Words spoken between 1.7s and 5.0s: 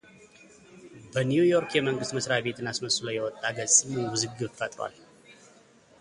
የመንግሥት መሥሪያ ቤትን አስመስሎ የወጣ ገጽም ውዝግብ ፈጥሯል።